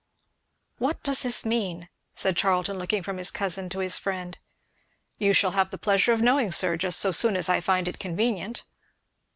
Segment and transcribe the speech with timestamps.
[0.79, 4.35] "What does this mean?" said Charlton looking from his cousin to his friend.
[5.19, 7.99] "You shall have the pleasure of knowing, sir, just so soon as I find it
[7.99, 8.63] convenient."